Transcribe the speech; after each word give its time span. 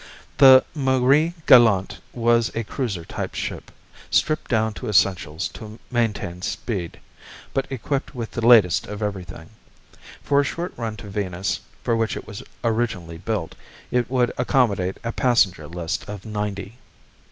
The 0.39 0.65
Marie 0.73 1.35
Galante 1.45 1.97
was 2.11 2.49
a 2.55 2.63
cruiser 2.63 3.05
type 3.05 3.35
ship, 3.35 3.69
stripped 4.09 4.49
down 4.49 4.73
to 4.73 4.89
essentials 4.89 5.47
to 5.49 5.77
maintain 5.91 6.41
speed, 6.41 6.99
but 7.53 7.71
equipped 7.71 8.15
with 8.15 8.31
the 8.31 8.43
latest 8.43 8.87
of 8.87 9.03
everything. 9.03 9.51
For 10.23 10.41
a 10.41 10.43
short 10.43 10.73
run 10.75 10.97
to 10.97 11.07
Venus, 11.07 11.59
for 11.83 11.95
which 11.95 12.17
it 12.17 12.25
was 12.25 12.41
originally 12.63 13.19
built, 13.19 13.53
it 13.91 14.09
would 14.09 14.31
accommodate 14.39 14.97
a 15.03 15.11
passenger 15.11 15.67
list 15.67 16.09
of 16.09 16.25
ninety. 16.25 16.77